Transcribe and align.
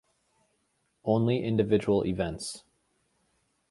Only 1.05 1.43
individual 1.43 2.01
events. 2.07 2.63